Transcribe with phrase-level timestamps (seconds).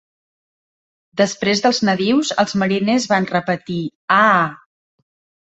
[1.21, 3.79] Després dels nadius, els mariners van repetir
[4.19, 4.29] "Ah!"